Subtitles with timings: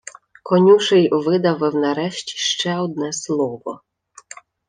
[0.43, 3.81] Конюший видавив нарешті ще одне слово: